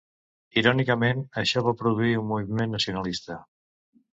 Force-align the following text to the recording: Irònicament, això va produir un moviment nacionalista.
Irònicament, 0.61 1.21
això 1.43 1.63
va 1.67 1.75
produir 1.83 2.17
un 2.23 2.27
moviment 2.33 2.75
nacionalista. 2.77 3.39